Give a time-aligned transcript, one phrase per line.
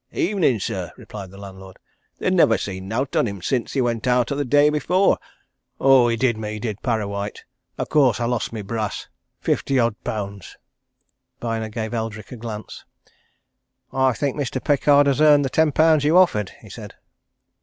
[0.13, 1.77] "Evenin', sir," replied the landlord.
[2.17, 5.19] "They'd nivver seen naught of him since he went out the day before.
[5.79, 7.43] Oh, he did me, did Parrawhite!
[7.77, 9.07] Of course, I lost mi brass
[9.41, 10.57] fifty odd pounds!"
[11.39, 12.83] Byner gave Eldrick a glance.
[13.93, 14.59] "I think Mr.
[14.63, 16.95] Pickard has earned the ten pounds you offered," he said.